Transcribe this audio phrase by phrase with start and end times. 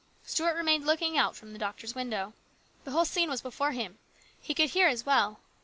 [0.25, 2.33] Stuart remained looking out from the doctor's window.
[2.85, 3.99] The whole scene was before him.
[4.41, 5.39] He could hear as well.